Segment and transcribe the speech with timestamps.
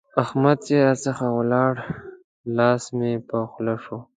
[0.23, 1.73] احمد چې راڅخه ولاړ؛
[2.57, 3.97] لاس مې په خوله شو.